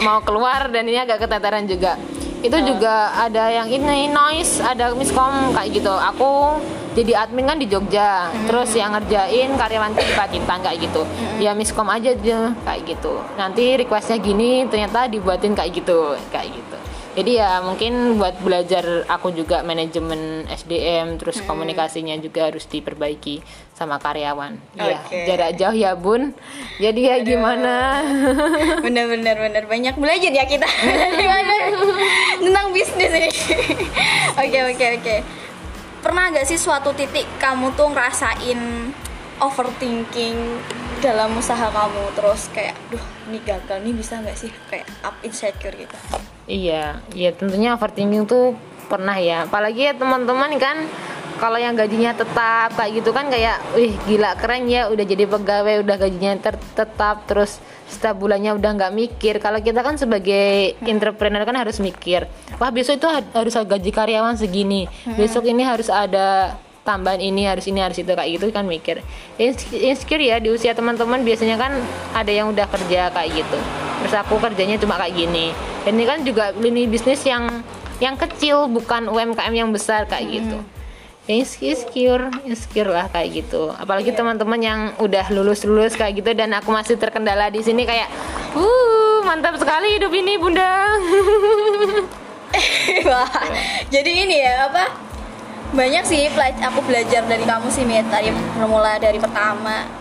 mau 0.00 0.18
keluar 0.20 0.68
dan 0.68 0.84
ini 0.84 0.98
agak 0.98 1.22
keteteran 1.22 1.64
juga 1.64 1.94
itu 2.40 2.56
juga 2.58 3.14
ada 3.14 3.46
yang 3.48 3.68
ini 3.68 4.08
noise 4.08 4.58
ada 4.58 4.90
miskom 4.92 5.52
kayak 5.52 5.70
gitu 5.72 5.92
aku 5.92 6.58
jadi 6.90 7.12
admin 7.22 7.46
kan 7.46 7.58
di 7.58 7.66
Jogja. 7.70 8.34
Terus 8.50 8.74
yang 8.74 8.90
ngerjain 8.98 9.54
karyawanku 9.54 10.02
di 10.02 10.14
Pacitan 10.14 10.58
kayak 10.58 10.78
gitu. 10.90 11.02
Ya 11.38 11.54
miskom 11.54 11.86
aja 11.86 12.10
dia 12.14 12.54
kayak 12.66 12.82
gitu. 12.86 13.14
Nanti 13.38 13.78
requestnya 13.78 14.18
gini 14.18 14.66
ternyata 14.66 15.06
dibuatin 15.06 15.54
kayak 15.54 15.70
gitu 15.82 16.18
kayak 16.34 16.50
gitu. 16.50 16.76
Jadi 17.10 17.42
ya 17.42 17.58
mungkin 17.58 18.22
buat 18.22 18.38
belajar 18.38 19.02
aku 19.10 19.34
juga 19.34 19.66
manajemen 19.66 20.46
SDM 20.46 21.18
terus 21.18 21.42
komunikasinya 21.42 22.14
juga 22.22 22.46
harus 22.46 22.70
diperbaiki 22.70 23.42
sama 23.74 23.98
karyawan. 23.98 24.54
Ya 24.78 24.94
Oke. 24.94 25.26
jarak 25.26 25.58
jauh 25.58 25.74
ya 25.74 25.98
bun. 25.98 26.30
Jadi 26.78 27.10
ya 27.10 27.18
gimana? 27.26 27.98
Bener 28.86 29.10
bener. 29.10 29.66
Banyak 29.66 29.98
belajar 29.98 30.30
ya 30.30 30.46
kita. 30.46 30.70
Gimana? 31.18 31.54
Tentang 32.38 32.66
bisnis 32.70 33.10
ini. 33.10 33.30
Oke 34.40 34.58
oke 34.72 34.86
oke 35.02 35.16
pernah 36.10 36.26
gak 36.34 36.42
sih 36.42 36.58
suatu 36.58 36.90
titik 36.90 37.22
kamu 37.38 37.70
tuh 37.78 37.86
ngerasain 37.94 38.90
overthinking 39.38 40.58
dalam 40.98 41.38
usaha 41.38 41.70
kamu? 41.70 42.02
Terus 42.18 42.50
kayak 42.50 42.74
duh 42.90 43.04
ini 43.30 43.38
gagal 43.46 43.78
nih 43.78 43.94
bisa 43.94 44.18
nggak 44.18 44.34
sih? 44.34 44.50
Kayak 44.66 44.90
up 45.06 45.14
insecure 45.22 45.70
gitu. 45.78 45.94
Iya, 46.50 46.98
iya 47.14 47.30
tentunya 47.30 47.78
overthinking 47.78 48.26
tuh 48.26 48.58
pernah 48.90 49.14
ya. 49.14 49.46
Apalagi 49.46 49.86
ya 49.86 49.94
teman-teman 49.94 50.50
kan 50.58 50.90
kalau 51.38 51.56
yang 51.56 51.72
gajinya 51.72 52.12
tetap 52.12 52.74
kayak 52.76 53.00
gitu 53.00 53.16
kan 53.16 53.30
kayak 53.32 53.62
wih 53.72 53.96
gila 54.04 54.36
keren 54.36 54.68
ya 54.68 54.90
udah 54.92 55.04
jadi 55.06 55.24
pegawai 55.24 55.86
udah 55.86 55.96
gajinya 55.96 56.36
ter- 56.36 56.60
tetap 56.76 57.24
terus 57.24 57.62
setiap 57.88 58.20
bulannya 58.20 58.52
udah 58.58 58.70
nggak 58.76 58.92
mikir. 58.92 59.40
Kalau 59.40 59.62
kita 59.62 59.80
kan 59.80 59.96
sebagai 59.96 60.76
entrepreneur 60.84 61.46
kan 61.46 61.56
harus 61.56 61.78
mikir 61.80 62.28
wah 62.60 62.68
besok 62.68 63.00
itu 63.00 63.08
ha- 63.08 63.30
harus 63.32 63.56
gaji 63.56 63.88
karyawan 63.88 64.36
segini 64.36 64.84
besok 65.16 65.48
ini 65.48 65.64
harus 65.64 65.88
ada 65.88 66.60
tambahan 66.80 67.20
ini 67.24 67.44
harus 67.48 67.64
ini 67.68 67.80
harus 67.80 67.96
itu 67.96 68.08
kayak 68.12 68.30
gitu 68.36 68.52
kan 68.52 68.68
mikir. 68.68 69.00
Ins- 69.40 69.72
insecure 69.72 70.20
ya 70.20 70.36
di 70.44 70.52
usia 70.52 70.76
teman-teman 70.76 71.24
biasanya 71.24 71.56
kan 71.56 71.72
ada 72.12 72.32
yang 72.32 72.52
udah 72.52 72.68
kerja 72.68 73.08
kayak 73.16 73.30
gitu. 73.32 73.58
Terus 74.04 74.14
aku 74.16 74.36
kerjanya 74.40 74.76
cuma 74.76 74.96
kayak 75.00 75.12
gini. 75.16 75.56
Dan 75.84 75.96
ini 75.96 76.04
kan 76.04 76.20
juga 76.20 76.52
lini 76.56 76.84
bisnis 76.84 77.24
yang 77.24 77.48
yang 78.00 78.16
kecil 78.16 78.66
bukan 78.66 79.06
UMKM 79.12 79.52
yang 79.52 79.70
besar 79.70 80.08
kayak 80.08 80.40
gitu. 80.40 80.58
Ya 81.28 81.36
ins- 81.36 81.60
insecure 81.60 82.32
insecure 82.48 82.90
lah 82.90 83.06
kayak 83.12 83.44
gitu. 83.44 83.70
Apalagi 83.76 84.10
teman-teman 84.16 84.58
yang 84.58 84.80
udah 84.98 85.28
lulus 85.30 85.62
lulus 85.68 85.94
kayak 85.94 86.18
gitu 86.18 86.32
dan 86.32 86.50
aku 86.56 86.72
masih 86.72 86.96
terkendala 86.96 87.52
di 87.52 87.60
sini 87.60 87.84
kayak 87.84 88.08
uh 88.56 89.20
mantap 89.22 89.60
sekali 89.60 90.00
hidup 90.00 90.10
ini 90.10 90.40
bunda. 90.40 90.66
Wah, 93.06 93.30
jadi 93.92 94.10
ini 94.26 94.42
ya 94.42 94.66
apa 94.66 94.90
banyak 95.70 96.02
sih 96.02 96.26
aku 96.34 96.82
belajar 96.82 97.22
dari 97.30 97.46
kamu 97.46 97.70
sih 97.70 97.86
Mit 97.86 98.10
dari 98.10 98.34
bermula 98.58 98.98
dari 98.98 99.22
pertama 99.22 99.99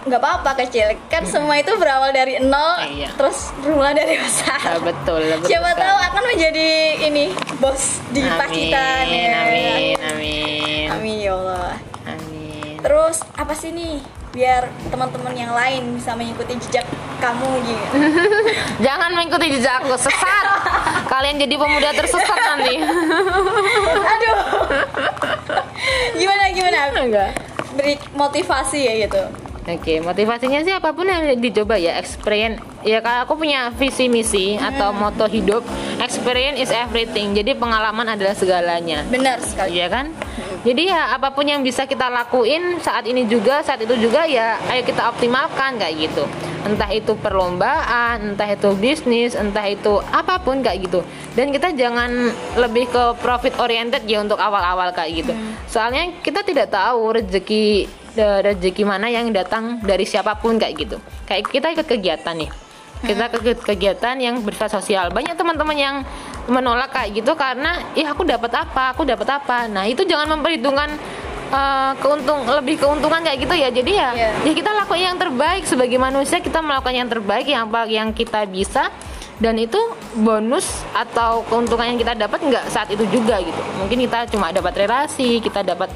nggak 0.00 0.16
apa-apa 0.16 0.50
kecil. 0.58 0.86
Kan 1.06 1.24
semua 1.24 1.56
itu 1.56 1.74
berawal 1.74 2.10
dari 2.10 2.38
nol 2.38 2.78
Iya. 2.84 3.10
terus 3.12 3.50
bermula 3.58 3.90
dari 3.90 4.14
besar. 4.24 4.60
Ah, 4.60 4.78
betul 4.78 5.18
betul 5.20 5.46
siapa 5.46 5.70
tahu 5.72 5.96
akan 6.04 6.22
menjadi 6.28 6.68
ini 7.02 7.24
bos 7.56 7.98
di 8.08 8.22
Pacitan 8.22 9.04
amin 9.04 9.18
ya. 9.20 9.38
amin 9.40 9.96
amin. 10.04 10.86
Amin 10.90 11.14
ya 11.18 11.32
Allah. 11.34 11.74
Amin. 12.04 12.78
Terus 12.78 13.16
apa 13.32 13.52
sih 13.52 13.70
nih 13.70 13.98
biar 14.28 14.62
teman-teman 14.86 15.32
yang 15.32 15.50
lain 15.50 15.96
bisa 15.96 16.12
mengikuti 16.12 16.52
jejak 16.60 16.84
kamu 17.18 17.48
gitu 17.64 17.86
Jangan 18.86 19.10
mengikuti 19.10 19.50
jejak 19.50 19.82
aku 19.82 19.96
sesat. 19.96 20.46
Kalian 21.10 21.36
jadi 21.38 21.54
pemuda 21.54 21.90
tersesat 21.92 22.38
nanti. 22.46 22.76
aduh. 23.98 24.38
Gimana 26.14 26.42
gimana? 26.50 26.78
Enggak. 26.94 27.30
beri 27.70 27.94
motivasi 28.10 28.80
ya 28.80 28.94
gitu 29.00 29.22
Oke, 29.68 30.00
motivasinya 30.00 30.64
sih 30.64 30.72
apa 30.72 30.96
pun 30.96 31.04
yang 31.04 31.28
dicoba 31.36 31.76
ya, 31.76 32.00
experience. 32.00 32.56
Ya 32.80 33.04
kalau 33.04 33.28
aku 33.28 33.44
punya 33.44 33.68
visi 33.76 34.08
misi 34.08 34.56
atau 34.56 34.96
moto 34.96 35.28
hidup, 35.28 35.60
experience 36.00 36.56
is 36.56 36.72
everything. 36.72 37.36
Jadi 37.36 37.52
pengalaman 37.52 38.16
adalah 38.16 38.32
segalanya. 38.32 39.04
benar 39.12 39.36
sekali 39.44 39.76
Iya 39.76 39.92
kan? 39.92 40.08
Jadi 40.64 40.88
ya 40.88 41.12
apa 41.12 41.36
pun 41.36 41.44
yang 41.44 41.60
bisa 41.60 41.84
kita 41.84 42.08
lakuin 42.08 42.80
saat 42.80 43.04
ini 43.04 43.28
juga, 43.28 43.60
saat 43.60 43.84
itu 43.84 43.92
juga 44.00 44.24
ya 44.24 44.56
ayo 44.72 44.82
kita 44.88 45.04
optimalkan 45.12 45.76
kayak 45.76 46.08
gitu. 46.08 46.24
Entah 46.64 46.90
itu 46.90 47.12
perlombaan, 47.14 48.34
entah 48.34 48.48
itu 48.48 48.72
bisnis, 48.74 49.36
entah 49.36 49.68
itu 49.68 50.00
apa 50.10 50.40
pun 50.40 50.64
kayak 50.64 50.88
gitu. 50.88 51.00
Dan 51.36 51.52
kita 51.52 51.76
jangan 51.76 52.32
lebih 52.56 52.88
ke 52.88 53.20
profit 53.20 53.54
oriented 53.60 54.02
ya 54.08 54.24
untuk 54.24 54.40
awal-awal 54.40 54.90
kayak 54.96 55.22
gitu. 55.22 55.32
Soalnya 55.68 56.10
kita 56.24 56.42
tidak 56.42 56.72
tahu 56.72 57.20
rezeki 57.20 57.86
rezeki 58.18 58.82
mana 58.82 59.06
yang 59.06 59.30
datang 59.30 59.78
dari 59.80 60.02
siapa 60.02 60.34
pun 60.34 60.58
kayak 60.58 60.74
gitu. 60.76 60.96
Kayak 61.24 61.48
kita 61.48 61.66
ikut 61.72 61.86
kegiatan 61.86 62.34
nih. 62.34 62.50
Kita 62.98 63.30
ke 63.30 63.38
ke- 63.38 63.62
kegiatan 63.64 64.18
yang 64.18 64.42
bersifat 64.42 64.74
sosial. 64.74 65.14
Banyak 65.14 65.38
teman-teman 65.38 65.78
yang 65.78 65.96
menolak 66.46 66.90
kayak 66.90 67.14
gitu 67.14 67.32
karena 67.32 67.78
ya 67.94 68.10
aku 68.10 68.26
dapat 68.26 68.50
apa? 68.50 68.90
Aku 68.90 69.06
dapat 69.06 69.28
apa? 69.30 69.70
Nah 69.70 69.86
itu 69.86 70.02
jangan 70.02 70.34
memperhitungkan 70.34 70.90
eh, 71.48 71.92
keuntung 71.98 72.44
lebih 72.44 72.76
keuntungan 72.76 73.22
kayak 73.22 73.38
gitu 73.40 73.54
ya. 73.54 73.68
Jadi 73.70 73.92
ya 73.94 74.08
Iya. 74.12 74.30
ya 74.42 74.52
kita 74.52 74.70
lakukan 74.74 74.98
yang 75.00 75.16
terbaik. 75.16 75.62
Sebagai 75.62 75.96
manusia 75.96 76.42
kita 76.42 76.58
melakukan 76.58 76.94
yang 76.94 77.08
terbaik 77.08 77.46
yang 77.46 77.70
apa 77.70 77.86
yang 77.86 78.10
kita 78.10 78.42
bisa. 78.44 78.90
Dan 79.38 79.54
itu 79.54 79.78
bonus 80.18 80.66
atau 80.90 81.46
keuntungan 81.46 81.86
yang 81.86 81.96
kita 81.96 82.18
dapat 82.18 82.42
nggak 82.42 82.64
saat 82.68 82.90
itu 82.90 83.06
juga 83.06 83.38
gitu. 83.38 83.62
Mungkin 83.78 84.02
kita 84.02 84.26
cuma 84.26 84.50
dapat 84.50 84.74
relasi 84.74 85.38
kita 85.38 85.62
dapat 85.62 85.86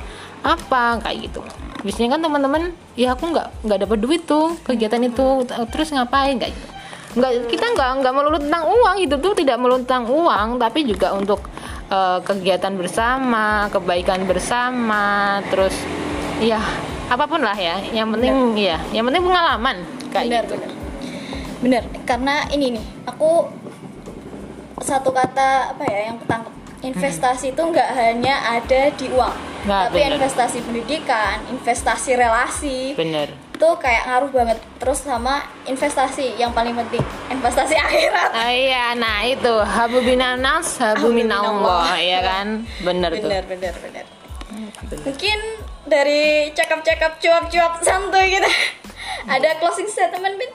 apa 0.43 0.99
kayak 1.01 1.31
gitu 1.31 1.39
biasanya 1.83 2.19
kan 2.19 2.21
teman-teman 2.23 2.63
ya 2.95 3.15
aku 3.15 3.31
nggak 3.31 3.67
nggak 3.67 3.79
dapat 3.87 3.99
duit 3.99 4.23
tuh 4.27 4.55
kegiatan 4.67 5.03
itu. 5.03 5.47
Terus 5.47 5.89
ngapain? 5.95 6.39
Kayak 6.39 6.55
gitu 6.55 6.69
nggak 7.13 7.53
kita 7.53 7.67
nggak 7.77 7.91
nggak 8.01 8.13
melulu 8.17 8.39
tentang 8.41 8.65
uang. 8.67 8.97
Hidup 9.05 9.21
tuh 9.21 9.35
tidak 9.37 9.57
melulu 9.61 9.85
tentang 9.85 10.09
uang 10.09 10.49
tapi 10.57 10.81
juga 10.89 11.13
untuk 11.13 11.45
eh, 11.93 12.19
kegiatan 12.25 12.73
bersama, 12.73 13.69
kebaikan 13.69 14.25
bersama, 14.25 15.39
terus 15.53 15.77
ya 16.41 16.63
apa 17.13 17.25
pun 17.29 17.45
lah 17.45 17.57
ya. 17.57 17.79
Yang 17.93 18.09
penting 18.17 18.35
ya, 18.57 18.79
yang 18.97 19.05
penting 19.05 19.23
pengalaman 19.29 19.77
kayak 20.09 20.25
benar 20.29 20.45
gitu. 20.45 20.55
benar. 20.57 20.71
Benar 21.63 21.83
karena 22.09 22.35
ini 22.51 22.67
nih 22.75 22.85
aku 23.07 23.62
satu 24.83 25.11
kata 25.11 25.73
apa 25.73 25.83
ya 25.87 26.11
yang 26.11 26.17
ketangkep 26.19 26.53
investasi 26.83 27.55
itu 27.55 27.63
nggak 27.63 27.91
hanya 27.95 28.59
ada 28.59 28.91
di 28.93 29.07
uang 29.09 29.35
Nggak, 29.63 29.83
tapi 29.95 29.99
benar. 30.03 30.13
investasi 30.19 30.59
pendidikan 30.67 31.37
investasi 31.47 32.11
relasi 32.19 32.79
Bener. 32.99 33.31
itu 33.55 33.69
kayak 33.79 34.11
ngaruh 34.11 34.31
banget 34.35 34.59
terus 34.83 35.07
sama 35.07 35.39
investasi 35.65 36.35
yang 36.35 36.51
paling 36.51 36.75
penting 36.75 36.99
investasi 37.31 37.79
akhirat 37.87 38.31
Ah, 38.35 38.51
iya, 38.51 38.91
nah 38.99 39.23
itu 39.23 39.55
habu 39.63 40.03
binanas, 40.03 40.83
habu 40.83 41.15
minallah, 41.15 41.95
ya 41.95 42.19
kan? 42.21 42.67
Bener 42.83 43.15
tuh. 43.15 43.31
benar 43.31 43.47
benar 43.47 43.75
benar 43.79 44.05
mungkin 45.07 45.39
dari 45.87 46.51
cakap-cakap 46.53 47.17
cuap-cuap 47.17 47.81
santuy 47.81 48.37
gitu 48.37 48.51
ada 49.25 49.49
closing 49.63 49.87
statement 49.87 50.37
bin 50.37 50.51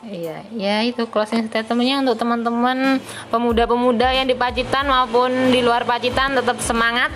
Iya, 0.00 0.48
ya 0.56 0.76
itu 0.80 1.04
closing 1.12 1.52
statementnya 1.52 2.00
untuk 2.00 2.16
teman-teman 2.16 3.04
pemuda-pemuda 3.28 4.16
yang 4.16 4.24
di 4.24 4.32
Pacitan 4.32 4.88
maupun 4.88 5.52
di 5.52 5.60
luar 5.60 5.84
Pacitan 5.84 6.32
tetap 6.32 6.56
semangat 6.64 7.12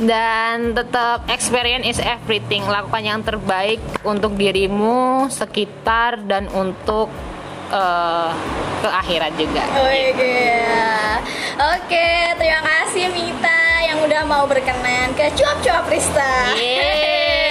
dan 0.00 0.72
tetap 0.72 1.28
experience 1.28 1.84
is 1.84 2.00
everything. 2.00 2.64
Lakukan 2.64 3.04
yang 3.04 3.20
terbaik 3.20 3.76
untuk 4.08 4.32
dirimu, 4.40 5.28
sekitar 5.28 6.24
dan 6.24 6.48
untuk 6.56 7.12
eh, 7.68 8.30
ke 8.80 8.88
akhirat 8.88 9.32
juga. 9.36 9.62
Oke, 9.84 10.36
oke, 11.60 12.08
terima 12.40 12.62
kasih 12.64 13.04
Mita 13.12 13.62
yang 13.84 14.00
udah 14.00 14.22
mau 14.24 14.48
berkenan 14.48 15.12
ke 15.12 15.28
cuap-cuap 15.36 15.84
Rista. 15.92 16.56
Yeay. 16.56 17.41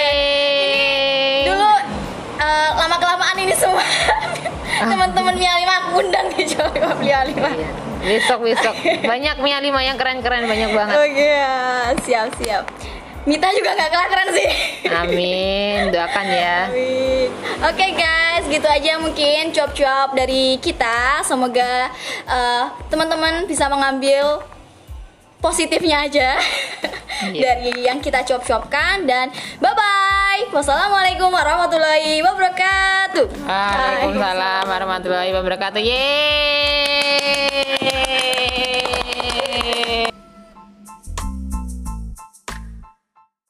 Dulu 2.42 2.50
eh, 2.50 2.70
lama 2.74 2.96
kelamaan 2.98 3.36
ini 3.38 3.54
semua 3.54 3.86
teman-teman 4.82 5.34
Mia 5.38 5.54
Lima 5.62 5.74
aku 5.78 6.02
undang 6.02 6.26
di 6.34 6.42
cuap-cuap 6.42 6.98
Mia 6.98 7.22
Lima. 7.22 7.48
Iya. 7.54 7.70
Besok 8.02 8.42
besok 8.42 8.74
banyak 9.06 9.38
Mia 9.38 9.62
lima 9.62 9.78
yang 9.78 9.94
keren-keren 9.94 10.50
banyak 10.50 10.74
banget. 10.74 10.96
Oke, 10.98 11.22
ya, 11.22 11.94
siap 12.02 12.34
siap. 12.34 12.66
Mita 13.22 13.46
juga 13.54 13.78
nggak 13.78 13.90
kalah 13.94 14.08
keren 14.10 14.28
sih. 14.34 14.48
Amin, 14.90 15.94
doakan 15.94 16.26
ya. 16.26 16.66
Amin. 16.66 17.30
Oke 17.62 17.86
guys, 17.94 18.42
gitu 18.50 18.66
aja 18.66 18.98
mungkin 18.98 19.54
cuap-cuap 19.54 20.18
dari 20.18 20.58
kita. 20.58 21.22
Semoga 21.22 21.94
eh, 22.26 22.64
teman-teman 22.90 23.46
bisa 23.46 23.70
mengambil 23.70 24.42
positifnya 25.38 26.10
aja 26.10 26.34
Iya. 27.30 27.38
dari 27.54 27.86
yang 27.86 28.02
kita 28.02 28.26
cuap-cuapkan 28.26 29.06
dan 29.06 29.30
bye 29.62 29.70
bye. 29.70 30.21
Wassalamualaikum 30.50 31.30
warahmatullahi 31.30 32.18
wabarakatuh. 32.18 33.46
Waalaikumsalam 33.46 34.64
warahmatullahi 34.66 35.30
wabarakatuh. 35.30 35.78
Yeay. 35.78 37.21